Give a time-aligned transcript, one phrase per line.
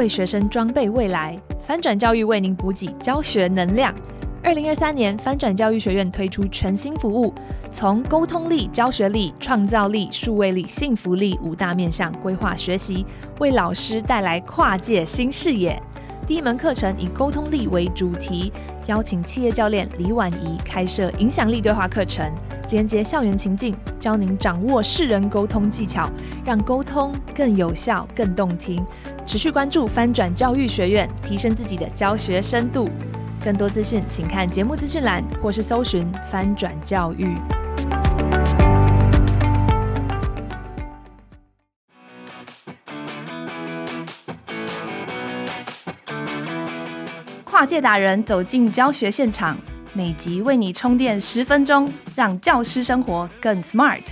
[0.00, 3.94] 为学生装备未来，翻转教育为您补给教学能量。
[4.42, 7.34] 二零二三年，翻转教育学院推出全新服务，
[7.70, 13.04] 从沟通力、教学力、创造力、数位力、幸福力五大面向规划学习，
[13.40, 15.78] 为老师带来跨界新视野。
[16.26, 18.50] 第一门课程以沟通力为主题，
[18.86, 22.26] 邀请企业教练李婉仪开设影响力对话课程，
[22.70, 26.08] 连接校园情境，教您掌握世人沟通技巧，
[26.42, 28.82] 让沟通更有效、更动听。
[29.30, 32.90] 持续关注翻转教育学院，提升自己的教学深度。
[33.44, 37.32] 更多资讯，请看节目资讯栏，或是搜寻“翻转教育”。
[47.44, 49.56] 跨界达人走进教学现场，
[49.92, 54.02] 每集为你充电十分钟，让教师生活更 smart。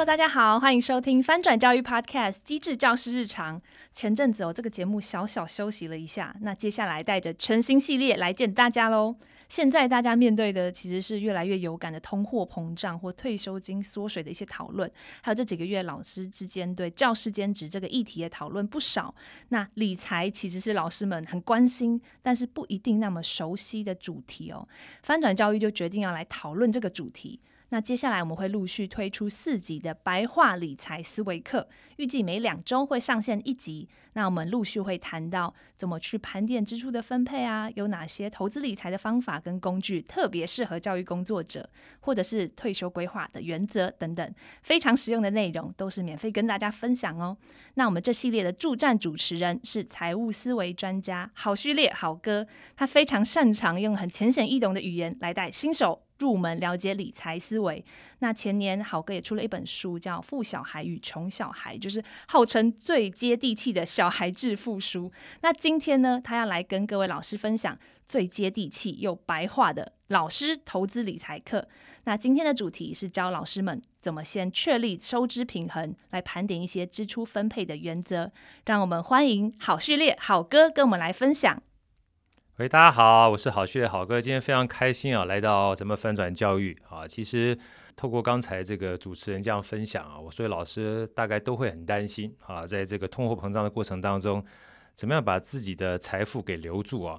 [0.00, 3.60] Hello，大家好，欢迎收听翻转教育 Podcast《机智教师日常》。
[3.92, 9.14] 前阵子哦，这个节目小小休息了一下，那接下来带着全新系列来见大家喽。
[9.50, 19.14] 现在大家面对的其实是越来越有感的通货膨胀或退休金缩水的一些讨论，还有这几个月老师之间对教师兼职这个议题的讨论不少。
[19.50, 24.66] 那理财其实是老师们很关心，但是不一定那么熟悉的主题哦。
[25.02, 27.38] 翻转教育就决定要来讨论这个主题。
[27.72, 31.68] 那接下来我们会陆续推出四集的白话理财思维课，
[31.98, 33.88] 预计每两周会上线一集。
[34.14, 47.36] 那我们陆续会谈到怎么去盘点支出的分配啊，有哪些投资理财的方法跟工具特别适合教育工作者，或者是退休规划的原则等等，非常实用的内容都是免费跟大家分享哦。
[47.74, 57.84] 那我们这系列的助战主持人是财务思维专家郝旭烈郝哥，他非常擅长用很浅显易懂的语言来带新手入门了解理财思维。
[58.20, 65.10] 那前年好哥也出了一本书，叫《富小孩与穷小孩》，就是号称最接地气的小孩致富书。
[65.40, 67.76] 那今天呢，他要来跟各位老师分享
[68.06, 71.66] 最接地气又白话的老师投资理财课。
[72.04, 78.30] 那今天的主题是教老师们怎么先确立收支平衡，来盘点一些支出分配的原则。
[78.66, 81.62] 让我们欢迎好序列好哥跟我们来分享。
[82.60, 87.08] 喂，大家好，我是郝旭的好哥，今天非常开心啊，来到咱们翻转教育啊。
[87.08, 87.58] 其实
[87.96, 94.44] 透过刚才这个主持人这样分享啊，我所以老师大概都会很担心啊，在这个通货膨胀的过程当中，
[94.94, 97.18] 怎么样把自己的财富给留住啊？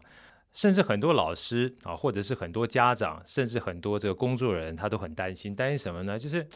[0.51, 6.19] 甚至很多老师啊，或者是很多家长，甚至很多这个工作人，他都很担心，担心什么呢？
[6.19, 6.47] 就是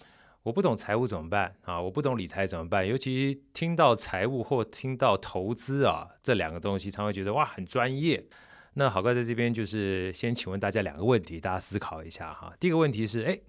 [0.44, 1.82] 我不懂财务怎么办啊？
[1.82, 2.88] 我不懂理财怎么办？
[2.88, 8.24] 尤其听到财务或听到投资啊这两个东西，常会觉得哇，很专业。
[8.78, 12.54] 那郝哥在这边就是先请问大家两个问题，大家思考一下哈。
[12.60, 13.40] 第一个问题是，哎，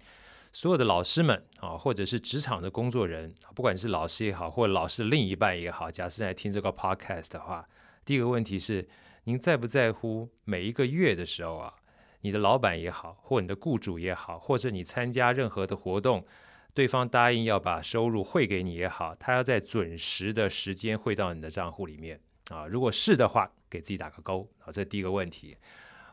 [0.52, 7.68] 所有的老师们啊，或者是职场的工作人，不管是老师也好，或者老师的另一半也好，假设在听这个 podcast 的话，
[8.04, 8.88] 第一个问题是，
[9.24, 11.74] 您在不在乎每一个月的时候啊，
[12.20, 16.24] 你的老板也好，或你的雇主也好，或者你参加任何的活动，
[16.72, 22.20] 对方答应要把收入汇给你也好，他要在准时的时间汇到你的账户里面
[22.50, 23.50] 啊，如果是的话。
[23.70, 24.72] 给自己打个勾啊！
[24.72, 25.56] 这是第一个问题。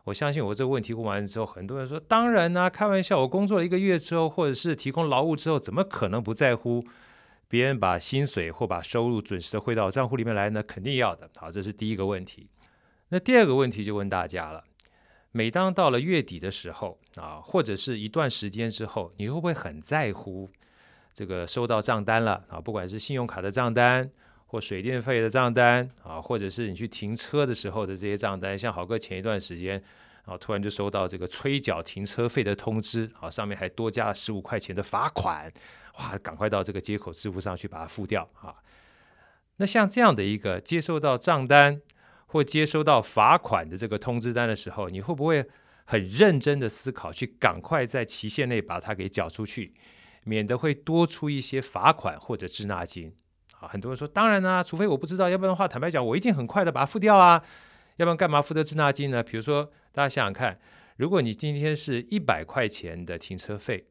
[0.05, 3.21] 我相信我这个问题问完之后，很多人说：“当然啦、开玩笑！
[3.21, 6.85] 我工作了一个月之后，或者是提供劳务之后，怎么可能不在乎
[7.47, 10.61] 别人把薪水或把收入准时的汇到账户里面来呢？
[10.61, 11.29] 肯定要的。
[11.37, 12.49] 好，这是第一个问题。
[13.09, 14.65] 那第二个问题就问大家了：
[15.31, 20.49] 每当到了月底的时候啊，或者是一段时间之后，你会不会很在乎
[21.13, 22.59] 这个收到账单了啊？
[22.59, 24.11] 不管是信用卡的账单。
[24.53, 29.81] 或水电费的账单啊，或者是你去停车的时候的这些账单，像豪哥前一段时间
[30.25, 35.51] 啊，突然就收到这个催缴停车费的通知啊，上面还多加了十五块钱的罚款，
[35.97, 38.53] 哇，赶快到这个接口支付上去把它付掉啊。
[39.55, 41.81] 那像这样的一个接收到账单
[42.27, 45.43] 或接收到罚款的这个通知单的时候，你会不会
[45.83, 49.73] 很认真的思考，去赶快在期限内把它给缴出去，
[50.23, 53.15] 免得会多出一些罚款或者滞纳金？
[53.67, 57.43] 很多人说，当然啦、啊，除非我不知道，要不然的话，坦白讲，我一定很快的把它付掉啊。
[57.97, 59.21] 要不然干嘛付的滞纳金呢？
[59.21, 60.59] 比如说，大家想想看，
[60.97, 63.85] 如果你今天是一百块钱的停车费，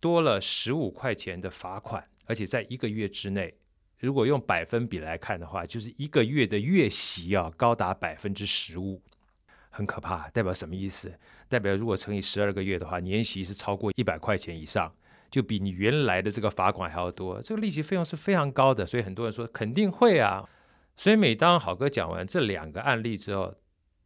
[0.00, 3.54] 多了十五块钱的罚款，而且在一个月之内，
[3.98, 9.00] 如果用百分比来看的话，就是一个月的月息啊，高达百分之十五，
[9.68, 10.28] 很可怕。
[10.30, 11.16] 代表什么意思？
[11.48, 14.92] 代表如果乘以十二个月的话，年息是超过一百块钱以上。
[15.30, 20.48] 就比你原来的这个罚款还要多，这个利息费用是非常高的，所以很多人说肯定会啊。
[20.96, 23.54] 所以每当好哥讲完这两个案例之后，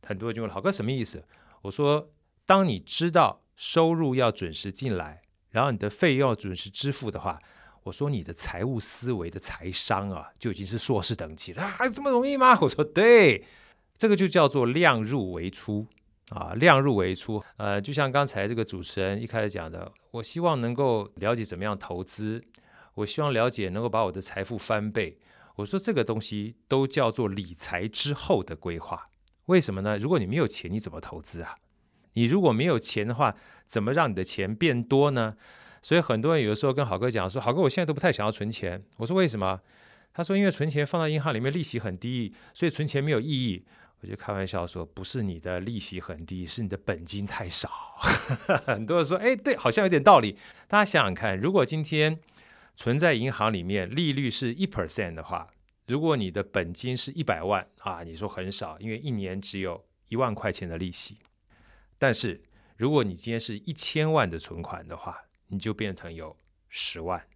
[0.06, 1.25] 很多人就问好哥什么意思？
[1.62, 2.11] 我说，
[2.47, 7.41] 当你知道收入要准时进来，然后你的费用要准时支付的话，
[7.85, 12.59] 我说你的财务思维的财商啊，就已经是硕士等级了啊，这么容易吗？
[12.61, 13.44] 我说对，
[13.97, 15.87] 这个就叫做量入为出
[16.31, 17.43] 啊，量入为出。
[17.56, 22.43] 呃，就像刚才这个主持人一开始讲的，我希望能够了解怎么样投资，
[22.94, 25.19] 我希望了解能够把我的财富翻倍。
[25.56, 29.09] 我说这个东西都叫做理财之后的规划。
[29.47, 29.99] 为什么呢？
[29.99, 31.56] 如果你没有钱，你怎么投资啊？
[32.15, 33.37] 你如果没有钱的话，
[33.67, 35.37] 怎么让你的钱变多呢？
[35.82, 39.61] 所以很多人有的时候跟好哥讲说：“好哥，我现在都不太想要存钱。”我说：“为什么？”
[40.15, 43.67] 他说：“因为存钱放到银行里面利息很低，所以存钱没有意义。”
[44.04, 47.70] 我就开玩笑说：“不是你的利息很低，是你的本金太少。”
[48.66, 50.36] 很多人说：“哎，对，好像有点道理。”
[50.68, 52.20] 大家想想看，如果今天
[52.76, 55.48] 存在银行里面利率是一 percent 的话，
[55.86, 61.16] 如果你的本金是一百万啊，你说很少，因为一年只有一万块钱的利息。
[61.98, 62.42] 但是
[62.76, 65.16] 如果你今天是一千万的存款的话，
[65.46, 66.36] 你就变成有
[66.68, 67.26] 十万，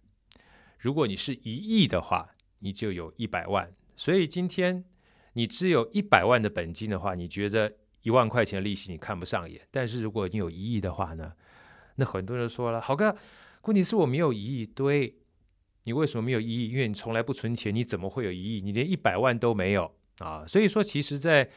[0.77, 2.29] 如果你是一亿的话，
[2.59, 3.73] 你就有一百万。
[3.95, 4.85] 所以今天
[5.39, 9.61] 你只有一百万的本金的话，你觉得一万块钱的利息你看不上眼。
[9.71, 11.31] 但是如果你有一亿的话呢？
[11.95, 13.15] 那很多人说了，郝哥，
[13.61, 14.65] 问题是我没有一亿。
[14.65, 15.15] 对，
[15.83, 16.69] 你为什么没有一亿？
[16.69, 18.59] 因为你从来不存钱，你怎么会有一亿？
[18.59, 20.45] 你连一百万都没有啊！
[20.45, 21.49] 所以说，其实，在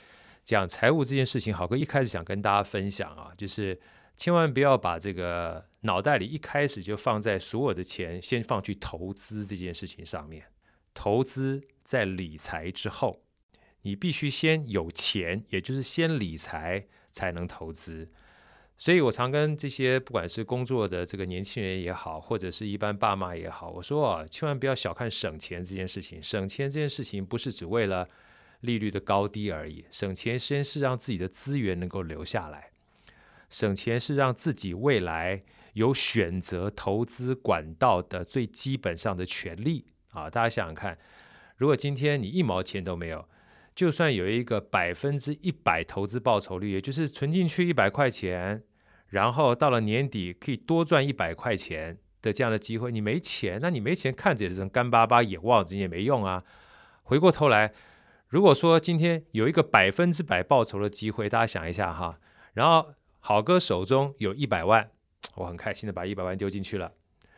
[0.44, 3.80] 讲财务这件事情，郝哥一开始想跟大家分享啊，就是。
[4.14, 10.44] 千万不要把这个脑袋里一开始就放在所有的钱先放去投资这件事情上面，
[10.92, 13.24] 投资在理财之后，
[13.82, 18.08] 你必须先有钱，也就是先理财才能投资。
[18.78, 26.20] 所以我常跟这些不管是工作的这个年轻人也好，或者是一般爸妈也好，我说啊，千万不要小看省钱这件事情。
[26.20, 28.08] 省钱这件事情不是只为了
[28.60, 32.70] 利率的高低而已，省钱先是让自己的资源能够留下来。
[33.48, 35.44] 省钱是让自己未来
[35.74, 40.28] 有选择投资管道的最基本上的权利啊！
[40.28, 40.98] 大家想想看，
[41.56, 43.28] 如果今天你一毛钱都没有，
[43.74, 48.62] 就算有一个百分之一百投资报酬率，也就是存进去一百块钱，
[49.08, 56.44] 然后到了年底可以多赚一百块钱的这样的机会，你没钱，那你没钱看着也是干巴巴眼望着也没用啊！
[57.02, 57.72] 回过头来，
[58.28, 62.18] 如果说今天有一个百分之百报酬的机会，大家想一下哈，
[62.54, 62.94] 然后。
[63.24, 64.90] 好哥手中有一百万，
[65.36, 66.92] 我很开心的把一百万丢进去了，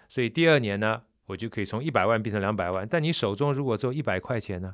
[0.08, 2.88] 所以第二年呢，我就可以从一百万变成两百万。
[2.88, 4.72] 但你手中如果只有一百块钱呢？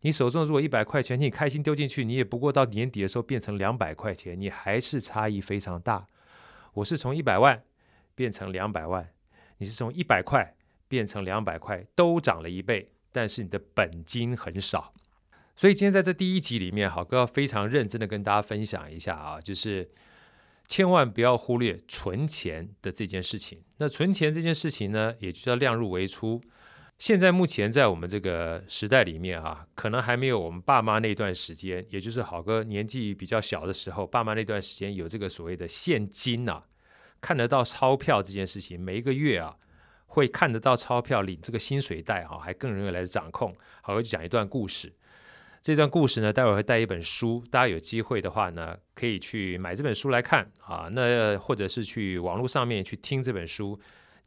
[0.00, 6.06] 你手中如果一百块钱，你开心丢进去，你也不过到年底的时候变成两百块钱，你还是差异非常大。
[6.74, 7.62] 我是从一百万
[8.14, 9.10] 变成两百万，
[9.58, 10.54] 你是从一百块
[10.86, 14.92] 变成两百块，都涨了一倍，但是你的本金很少。
[15.56, 19.90] 所以今天在这第一集里面，好哥要非常认真的跟大家分享一下啊，就是。
[20.70, 23.62] 千万不要忽略存钱的这件事情。
[23.78, 26.42] 那存钱这件事情呢，也就叫量入为出。
[26.98, 36.64] 现在目前在我们这个时代里面啊，可能还没有我们爸妈那段时间，也就是好哥年纪比较小的时候，爸妈那段时间有这个所谓的现金呐、啊，
[37.20, 39.56] 看得到钞票这件事情，每一个月啊
[40.06, 43.56] 会看得到钞票，领这个薪水袋哈、还更容易来掌控。
[43.80, 44.92] 好哥就讲一段故事。
[45.62, 50.88] 这段故事呢，待会会带一本书，大家有机会的话呢，可以去买这本书来看啊。
[50.92, 53.78] 那或者是去网络上面去听这本书，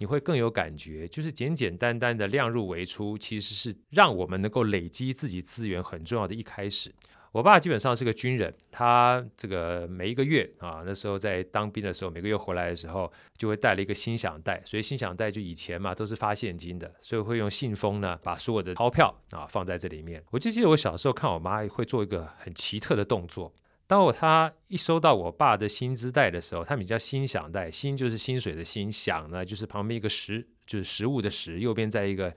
[0.02, 1.08] 你会更有感觉。
[1.08, 6.92] 就是简简单单的量入为出，其实是让我们能够累积自己资源很重要的一开始。
[7.32, 20.22] 我爸基本上是个军人，他这个每一个月啊，那时候在当兵的时候，每个月回来的时候就会带了一个心想袋，所以心想袋就以前嘛都是发现金的，所以会用信封呢把所有的钞票啊放在这里面。
[20.32, 23.54] 我就记得我小时候看我妈会做一个很奇特的动作，
[23.92, 32.34] 当我他一收到我爸的薪资袋的时候，他们叫心想袋，心就是薪水的心，想呢就是旁边一个食就是食物的食，右边在一个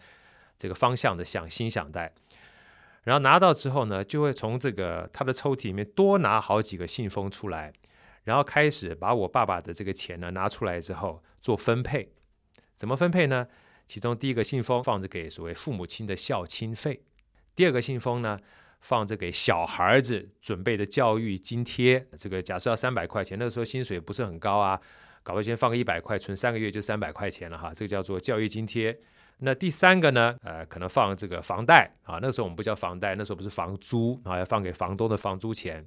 [0.58, 2.12] 这个方向的向心想袋。
[3.04, 7.72] 然后拿到之后呢，就会从这个他的抽屉里面多拿好几个信封出来，
[8.24, 12.12] 然后开始把我爸爸的这个钱呢拿出来之后做分配。
[12.74, 13.46] 怎么分配呢？
[13.86, 17.04] 其中第一个信封放着给所谓父母亲的孝亲费，
[17.54, 18.40] 第二个信封呢
[18.84, 22.06] 放着给小孩子准备的教育津贴。
[22.18, 24.78] 这个假设要三百块钱，那个时候薪水不是很高啊，
[25.22, 28.94] 搞不好先放个一百块，存三个月就三百块钱了哈，这个叫做教育津贴。
[29.38, 30.36] 那第三个呢？
[30.42, 32.18] 呃，可能放这个房贷啊。
[32.20, 35.84] 那时候我们不叫房贷，那时候不是房租啊，要放给房东的房租钱。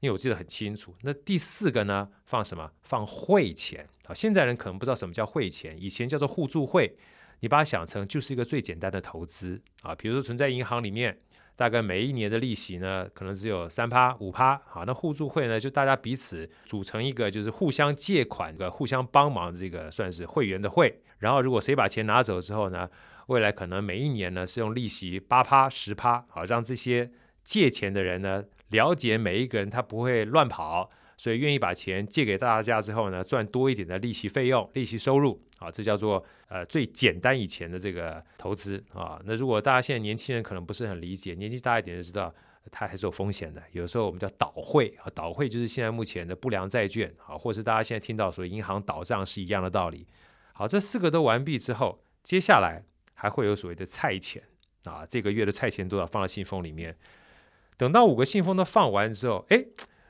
[0.00, 0.94] 因为我记得很清楚。
[1.00, 2.06] 那第四个呢？
[2.26, 2.70] 放什么？
[2.82, 4.12] 放汇钱啊。
[4.12, 6.94] 现在人可能不知道什么叫汇钱，以前叫做互助会。
[7.40, 9.94] 你把它想成就是一个最简单的投资啊。
[9.94, 11.18] 比如说存在银行里面，
[11.56, 14.60] 大概每一年的利息呢，可能只有三趴五趴。
[14.66, 21.00] 好，那互助会呢，就大家彼此组成一个，就是互相借款的、互相帮忙这个算是会员的会。
[21.18, 22.88] 然后，如果谁把钱拿走之后呢，
[23.28, 27.10] 未来可能每一年呢是用利息八趴十趴，好，让这些
[27.42, 30.90] 借钱的人呢了解每一个人他不会乱跑。
[31.16, 39.20] 所以愿意把钱借给大家之后呢，赚多一点的利息费用、利息收入啊，这叫做呃最简单以前的这个投资啊。
[39.24, 42.34] 那如果大家现在年轻人可能不是很理解，年纪大一点就知道
[42.70, 43.62] 它还是有风险的。
[43.72, 50.06] 有时候我们叫倒汇啊，倒汇就是现在目前的不良债券啊，或是大家现在听到说银行倒账是一样的道理。
[50.52, 54.42] 好，这四个都完毕之后，接下来还会有所谓的菜钱
[54.84, 56.96] 啊，这个月的菜钱多少放到信封里面。
[57.76, 59.64] 等到五个信封都放完之后，哎。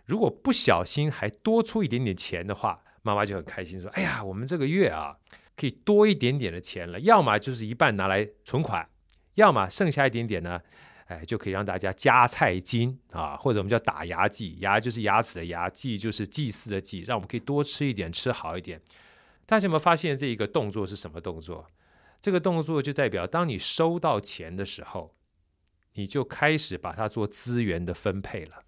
[0.06, 5.16] 如果不小心还多出一点点钱的话，妈妈就很开心说：“哎呀，我们这个月啊，
[5.56, 7.00] 可以多一点点的钱了。
[7.00, 8.88] 要么就是一半拿来存款，
[9.34, 10.61] 要么剩下一点点呢，
[11.06, 18.80] 哎，就可以让大家加菜金啊，或者我们叫打牙祭，牙就是牙齿的牙，祭就是祭祀的祭，让我们可以多吃一点，吃好一点。
[19.46, 21.66] 大家有没有发现这一个动作是什么动作？
[22.20, 25.14] 这个动作就代表，当你收到钱的时候，
[25.92, 28.62] 你就开始把它做资源的分配了。”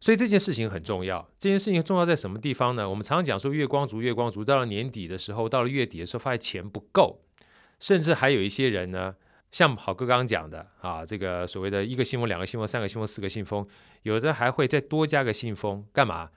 [0.00, 1.28] 所以这件事情很重要。
[1.38, 2.88] 这件事情重要在什么地方呢？
[2.88, 7.22] 我们常常讲说月光族，月光族到了年底的时候，到了月底的时候，发现钱不够，
[7.80, 9.14] 甚至还有一些人呢，
[9.50, 13.66] 像好哥刚刚讲的啊，这个所谓的一个信封、两个信封、三个信封、四个信封，
[14.02, 16.30] 有的还会再多加个信封，干嘛？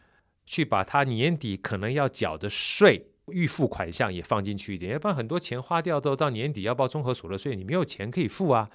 [0.45, 8.69] 去把他年底可能要缴的税预付款项也放进去一点，要不然很多钱花掉都到年底要报综合所得税，你没有钱可以付啊。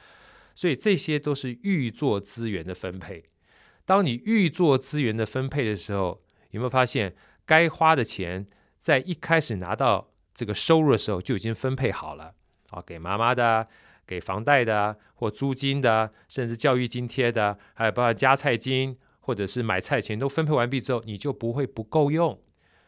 [0.55, 3.25] 所以这些都是预做资源的分配。
[3.87, 7.14] 当你预做资源的分配的时候，有没有发现
[7.45, 8.47] 该花的钱
[8.79, 12.35] 在一开始拿到这个收入的时候就已经分配好了？
[12.71, 13.69] 啊，给妈妈的、
[14.07, 22.41] 给房贷的或租金的，甚至教育津贴的，还有包括加菜金或者是买菜钱都分配完毕之后，你就不会不够用，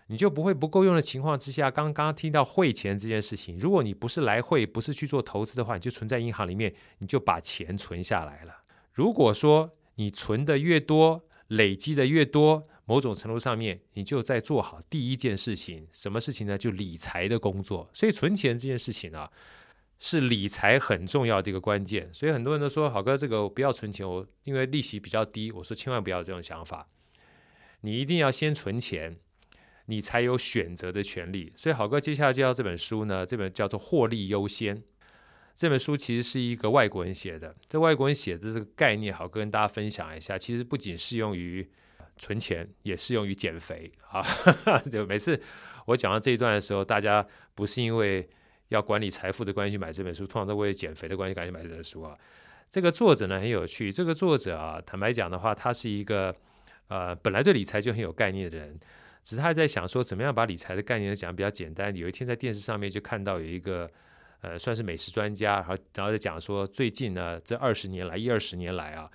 [0.07, 8.63] 你就不会不够用的情况之下，刚刚听到汇钱这件事情，如果你不是来汇，不是去做投资的话，你就存在银行里面，你就把钱存下来了。
[8.93, 15.87] 如果说你存的越多，累积的越多，某种程度上面，你就在做好第一件事情。
[15.93, 16.57] 什么事情呢？
[16.57, 17.91] 就理财的工作。
[17.93, 19.31] 所以存钱这件事情啊，
[19.99, 22.09] 是理财很重要的一个关键。
[22.13, 26.87] 所以很多人都说：“好哥，这个不要存钱，我因为利息比较低。”我说：“千万不要这种想法，
[27.81, 29.17] 你一定要先存钱，
[29.87, 34.77] 你才有选择的权利。”所以好哥接下来介绍这本书呢，这本叫做《获利优先》。
[35.57, 40.37] 这本书其实是一个外国人写的，这外国人写的这个概念，好跟大家分享一下。
[40.37, 41.67] 其实不仅适用于
[42.19, 44.23] 存钱，也适用于减肥啊。
[44.93, 45.41] 就每次
[45.87, 48.29] 我讲到这一段的时候，大家不是因为
[48.69, 52.15] 要管理财富的关系买这本书，通常都为了减肥的关系赶紧买这本书啊。
[52.69, 56.37] 这个作者呢很有趣，这个作者啊，坦白讲的话，他是一个
[56.89, 58.79] 呃本来对理财就很有概念的人，
[59.23, 61.97] 只是他在想说怎么样把理财的概念讲比较简单。
[61.97, 63.91] 有一天在电视上面就看到有一个。
[64.41, 69.11] 呃，算是美食专家，然后然后再讲说，最近呢，这二十年来，一二十年来啊，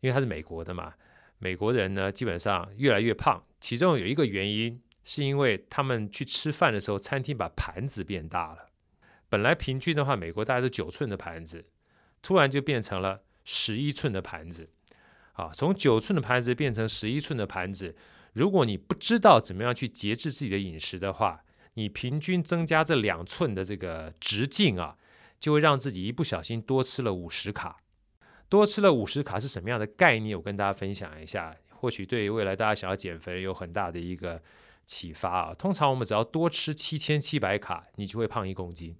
[0.00, 0.94] 因为他是美国的嘛，
[1.38, 8.68] 美国人呢基本上越来越胖，其中有一个原因是因为他们去吃饭的时候，餐厅把盘子变大了。
[9.28, 11.66] 本来平均的话，美国大概是九寸的盘子，
[12.22, 14.70] 突然就变成了十一寸的盘子。
[15.32, 17.94] 啊，从九寸的盘子变成十一寸的盘子，
[18.32, 21.44] 如果你不知道怎么样去节制自己的饮食的话，
[21.78, 24.96] 你平均增加这两寸的这个直径啊，
[25.38, 27.78] 就会让自己一不小心多吃了五十卡。
[28.48, 30.36] 多吃了五十卡是什么样的概念？
[30.36, 34.42] 我跟大家分享一下，或许对于未来大家想要减肥有很大的一个
[34.86, 35.54] 启发啊。
[35.54, 38.96] 通常我们只要多吃七千七百卡，你就会胖一公斤。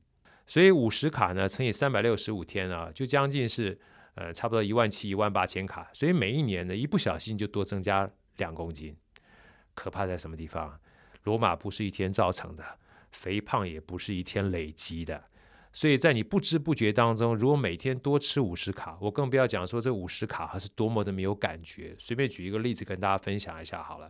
[0.47, 3.77] 所以五十卡呢，乘以三百六十五天啊，就将近是
[4.15, 5.91] 呃差不多一万七一万八千卡。
[5.93, 8.97] 所以每一年呢，一不小心就多增加两公斤。
[9.75, 10.79] 可怕在什么地方？
[11.29, 12.65] 罗马不是一天造成的，
[13.13, 15.23] 肥胖也不是一天累积的，
[15.75, 21.95] 所以在你不知不觉当中，如果每天多吃五十卡，我更不要讲说这五十卡还是多么的没有感觉。
[21.99, 24.09] 随便举一个例子跟大家分享一下好了，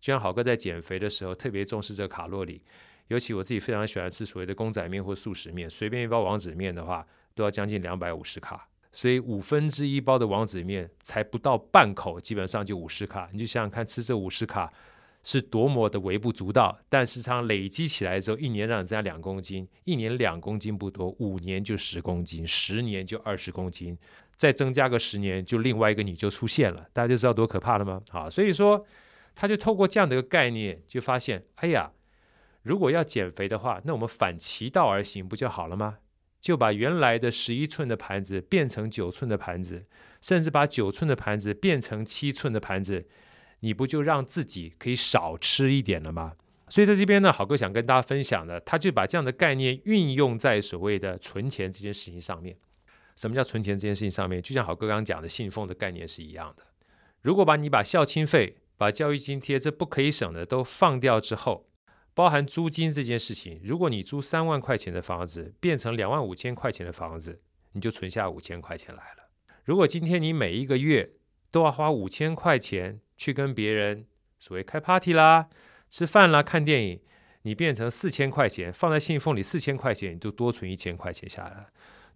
[0.00, 2.62] 就像好哥在减肥的时候特别重视这个卡路里，
[3.08, 14.72] 尤其我自己非常喜欢吃所谓的公仔面或素食面，随便一包王子面的话都要将近两百五十卡，所以五分之一包的王子面才不到半口，基本上就五十卡，你就想想看，吃这五十卡。
[15.22, 23.96] 是多么的微不足道，但是它累积起来之后，一年让你增加两公斤，一年两公斤不多，五年就十公斤，十年就二十公斤，
[24.36, 28.00] 再增加个十年，就另外一个你就出现了，大家就知道多可怕了吗？
[28.08, 28.84] 好，所以说
[29.34, 31.92] 他就透过这样的一个概念，就发现，哎呀，
[32.62, 35.98] 如果要减肥的话，那我们反其道而行不就好了吗？
[36.40, 39.84] 就把原来的十一寸的盘子变成九寸的盘子，
[40.22, 43.06] 甚至把九寸的盘子变成七寸的盘子，
[43.60, 46.34] 你不就让自己可以少吃一点了吗？
[46.68, 52.56] 所以在这边呢，好哥想跟大家分享的，他就把这样的概念运用在所谓的存钱这件事情上面。
[53.16, 54.40] 什么叫存钱这件事情上面？
[54.40, 56.62] 就像好哥刚刚讲的信奉的概念是一样的。
[57.22, 61.66] 如果把你把孝亲费、把教育津贴这不可以省的都放掉之后，
[62.14, 69.28] 包含租金这件事情，如果你租三万块钱的房子变成两万五千块钱的房子，你就存下五千块钱来了。
[69.64, 71.12] 如果今天你每一个月
[71.50, 74.06] 都要花五千块钱去跟别人
[74.38, 75.50] 所谓开 party 啦、
[75.90, 77.00] 吃饭啦、看电影，
[77.42, 81.66] 你变成四千块钱放在信封里，四千块钱你就多存一千块钱下来。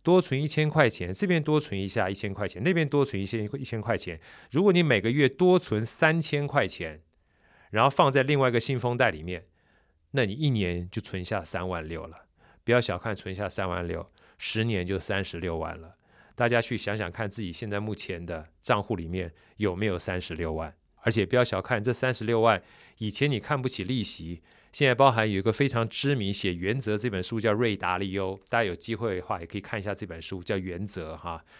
[0.02, 4.18] 多存一千块钱，这边多存一下一千块钱，那边多存一些一千块钱。
[4.50, 7.02] 如果你每个月多存三千块钱，
[7.70, 9.44] 然后放在另外一个信封袋里面，
[10.12, 12.26] 那你一年就存下三万六了。
[12.64, 15.96] 不要小看存下三万六，十年就三十六万了。
[16.34, 20.74] 大家去想想看，自己现在目前的账户里面有没有三十六万？
[21.04, 22.60] 而且不要小看这三十六万，
[22.98, 24.42] 以前你看不起利息。
[24.72, 31.40] 现在包含有一个非常知名写《原则》这本书叫瑞达利欧，大家有机会的话也可以看一下这本书，叫《原则》哈。《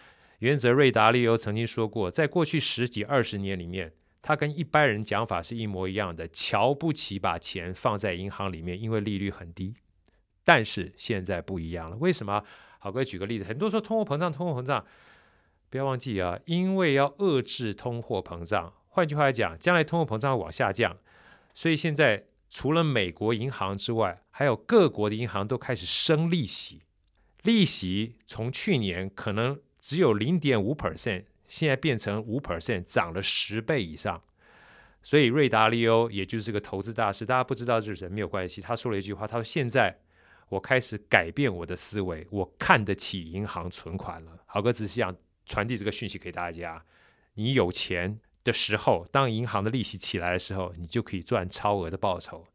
[0.41, 9.77] 原则》瑞达利欧曾经说过，在过去十几二十年里面，他跟一般人讲法是一模一样的，瞧不起把钱放在银行里面，因为利率很低。
[10.43, 12.43] 但是现在不一样了，为什么？
[12.81, 14.85] 好，各位举个例子，很多说通货膨胀，通货膨胀，
[15.71, 20.97] 不要忘记啊，因为要遏制通货膨胀，换句话来讲，将来通货膨胀会往下降，
[21.55, 22.25] 所以现在。
[22.51, 26.83] 除了美国银行之外，还有各国的银行都开始升利息。
[27.43, 34.23] 利息从去年可能只有零点五 percent，现在变成五 percent，涨了十倍以上。
[35.03, 38.61] 所以瑞达利欧也就是个投资大师，大家不知道这是人没有关系。
[38.61, 39.99] 他说了一句话，他说：“现在
[40.51, 46.85] 我开始改变我的思维，我看得起银行存款了。”好哥只是想传递这个讯息给大家：
[47.35, 48.21] 你有钱。
[48.45, 52.47] 的时候，当银行的利息起来的时候，你就可以赚超额的报酬。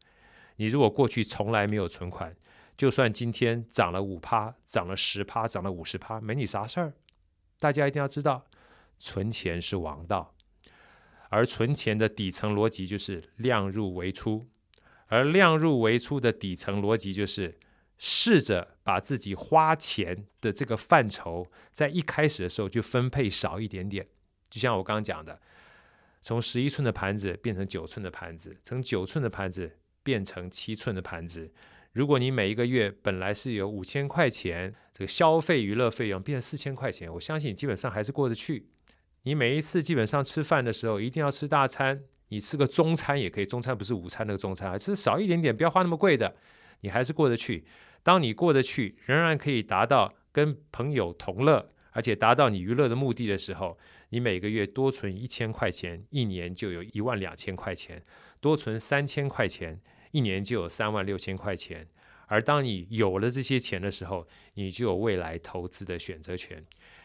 [0.56, 2.36] 你如果过去从来没有存款，
[2.76, 6.92] 就算今天涨了五趴、涨了十趴、涨了五十趴，没你啥事儿。
[7.58, 8.46] 大家一定要知道，
[8.98, 10.34] 存钱是王道，
[11.28, 14.46] 而存钱的底层逻辑就是量入为出，
[15.08, 17.58] 而量入为出的底层逻辑就是
[17.98, 24.06] 试着把自己花钱的这个范畴，在一开始的时候就分配少一点点。
[24.48, 25.40] 就像我刚刚讲的。
[26.20, 31.52] 从十一寸的盘子变成九寸的盘子，从九寸的盘子变成七寸的盘子。
[31.92, 38.68] 如果你每一个月本来是有五千块钱这个消费娱乐费用，变成四千块钱，我相信你基本上还是过得去。
[39.22, 46.36] 你每一次基本上吃饭的时候一定要吃大餐，你吃个中餐也可以，中餐不是午餐那个中餐，吃少一点点，不要花那么贵的，
[46.82, 47.64] 你还是过得去。
[48.02, 53.78] 当你过得去，仍然可以达到跟朋友同乐，而且达到你娱乐的目的的时候。
[54.12, 57.96] 你每个月多存一千块钱，一年就有一万两千块钱；
[58.40, 61.86] 多存三千块钱，一年就有三万六千块钱。
[62.26, 66.60] 而当你有了这些钱的时候，你就有未来投资的选择权。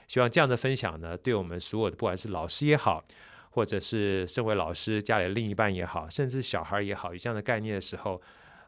[0.07, 3.05] 希望这样的分享呢，对我们所有的不管是老师也好，
[3.51, 8.19] 或者是身为老师家里的另一半也好，甚至小孩也好，有这样的概念的时候，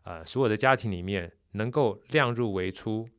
[0.03, 3.09] 呃，所有的家庭里面能够量入为出，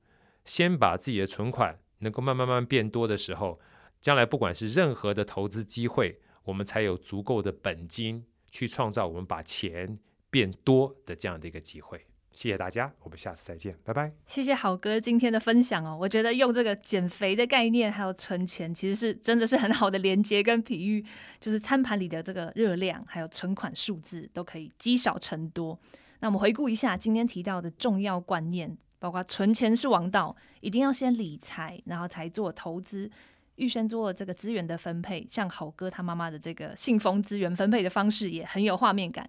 [0.45, 3.61] 先把自己的存款能够慢慢慢变多的时候。
[4.01, 9.99] 将来不管是任何的投资机会，我们才有足够的本金去创造我们把钱
[10.31, 12.07] 变多的这样的一个机会。
[12.31, 14.13] 谢谢大家，我们下次再见，拜拜。
[14.29, 21.05] 谢谢好哥今天的分享哦，我觉得用这个减肥的概念还有存钱，其实是真的是很好的连接跟比喻，
[21.41, 25.77] 就是餐盘里的这个热量还有存款数字都可以积少成多。
[26.21, 33.11] 那我们回顾一下今天提到的重要观念，包括存钱是王道，一定要先理财，然后才做投资。
[33.57, 39.29] 预先做这个资源的分配，像好哥他妈妈的这个信封资源分配的方式也很有画面感。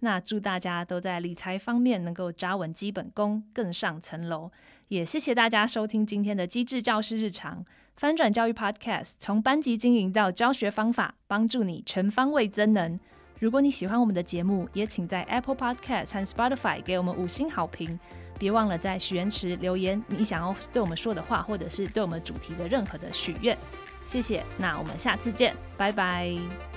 [0.00, 4.50] 那祝大家都在理财方面能够扎稳基本功，更上层楼。
[4.88, 7.62] 也谢谢大家收听今天的机智教师日常
[7.96, 12.98] 翻转教育 Podcast，从班级经营到教学方法，帮助你全方位增能。
[13.38, 17.98] 如果你喜欢我们的节目，也请在 Apple Podcast 和 Spotify 给我们五星好评。
[18.38, 23.56] 别忘了在许愿池留言你想要对我们说的话，或者是对我们主题的任何的许愿。
[24.04, 26.75] 谢谢，那我们下次见，拜拜。